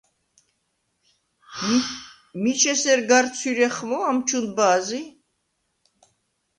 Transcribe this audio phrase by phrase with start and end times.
[2.41, 5.01] მიჩ ესერ გარ ცვირეხმო ამჩუნ ბა̄ზი?